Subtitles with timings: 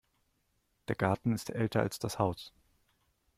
[0.87, 2.51] Der Garten ist älter als das Haus.